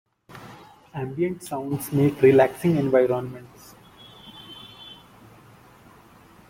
[0.95, 3.75] Ambient sounds make relaxing environments.